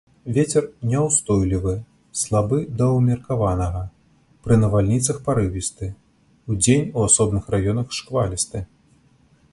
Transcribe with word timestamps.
Вецер 0.35 0.63
няўстойлівы, 0.91 1.73
слабы 2.21 2.57
да 2.79 2.87
ўмеркаванага, 2.95 3.83
пры 4.47 4.59
навальніцах 4.63 5.21
парывісты, 5.31 5.93
удзень 6.55 6.91
у 6.97 7.09
асобных 7.11 7.43
раёнах 7.59 7.87
шквалісты. 8.01 8.69